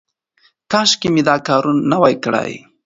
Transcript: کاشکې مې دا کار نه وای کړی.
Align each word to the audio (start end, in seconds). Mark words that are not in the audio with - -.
کاشکې 0.71 1.07
مې 1.13 1.21
دا 1.27 1.35
کار 1.47 1.63
نه 1.91 1.97
وای 2.01 2.15
کړی. 2.23 2.51